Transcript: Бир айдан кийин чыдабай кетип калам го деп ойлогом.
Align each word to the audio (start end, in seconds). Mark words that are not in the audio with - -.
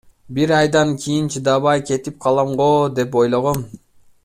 Бир 0.35 0.49
айдан 0.59 0.89
кийин 1.03 1.25
чыдабай 1.35 1.79
кетип 1.91 2.15
калам 2.25 2.49
го 2.63 2.69
деп 3.01 3.11
ойлогом. 3.23 3.59